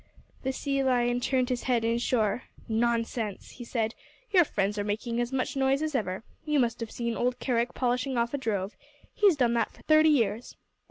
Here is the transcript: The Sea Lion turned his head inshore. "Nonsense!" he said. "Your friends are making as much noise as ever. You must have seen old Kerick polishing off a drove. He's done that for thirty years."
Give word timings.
The 0.41 0.51
Sea 0.51 0.81
Lion 0.83 1.19
turned 1.19 1.49
his 1.49 1.61
head 1.65 1.85
inshore. 1.85 2.45
"Nonsense!" 2.67 3.51
he 3.51 3.63
said. 3.63 3.93
"Your 4.31 4.43
friends 4.43 4.79
are 4.79 4.83
making 4.83 5.21
as 5.21 5.31
much 5.31 5.55
noise 5.55 5.83
as 5.83 5.93
ever. 5.93 6.23
You 6.43 6.57
must 6.59 6.79
have 6.79 6.89
seen 6.89 7.15
old 7.15 7.37
Kerick 7.37 7.75
polishing 7.75 8.17
off 8.17 8.33
a 8.33 8.39
drove. 8.39 8.75
He's 9.13 9.35
done 9.35 9.53
that 9.53 9.69
for 9.69 9.83
thirty 9.83 10.09
years." 10.09 10.55